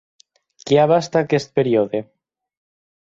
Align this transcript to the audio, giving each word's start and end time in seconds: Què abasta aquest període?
Què 0.69 0.79
abasta 0.83 1.21
aquest 1.21 1.53
període? 1.59 2.01